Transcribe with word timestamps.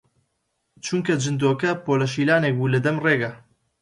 چونکە 0.85 1.13
جندۆکە 1.23 1.71
پۆلە 1.83 2.07
شیلانێک 2.13 2.53
بوو 2.57 2.73
لە 2.73 2.79
دەم 2.85 2.97
ڕێگە 3.05 3.31